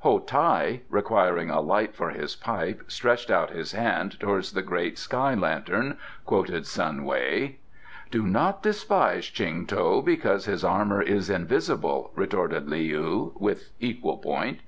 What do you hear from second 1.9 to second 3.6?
for his pipe, stretched out